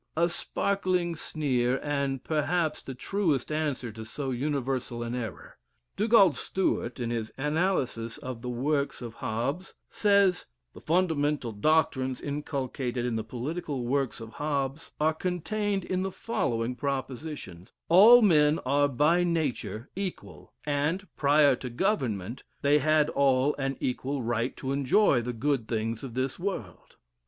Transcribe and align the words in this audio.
A 0.17 0.29
sparkling 0.29 1.15
sneer, 1.15 1.79
and 1.83 2.23
perhaps 2.23 2.81
the 2.81 2.95
truest 2.95 3.51
answer 3.51 3.91
to 3.91 4.03
so 4.03 4.31
universal 4.31 5.03
an 5.03 5.13
error. 5.13 5.59
Dugald 5.95 6.35
Stewart, 6.35 6.99
in 6.99 7.11
his 7.11 7.31
analysis 7.37 8.17
of 8.17 8.41
the 8.41 8.49
works 8.49 9.03
of 9.03 9.13
Hobbes, 9.21 9.75
says, 9.91 10.47
The 10.73 10.81
fundamental 10.81 11.51
doctrines 11.51 12.19
inculcated 12.19 13.05
in 13.05 13.15
the 13.15 13.23
political 13.23 13.85
works 13.85 14.19
of 14.19 14.31
Hobbes, 14.39 14.91
are 14.99 15.13
contained 15.13 15.85
in 15.85 16.01
the 16.01 16.11
following 16.11 16.75
propositions: 16.75 17.71
All 17.87 18.23
men 18.23 18.57
are 18.65 18.87
by 18.87 19.23
nature 19.23 19.91
equal, 19.95 20.51
and, 20.65 21.07
prior 21.15 21.55
to 21.57 21.69
government, 21.69 22.41
they 22.63 22.79
had 22.79 23.11
all 23.11 23.53
an 23.59 23.77
equal 23.79 24.23
right 24.23 24.57
to 24.57 24.71
enjoy 24.71 25.21
the 25.21 25.31
good 25.31 25.67
things 25.67 26.03
of 26.03 26.15
this 26.15 26.39
world. 26.39 26.95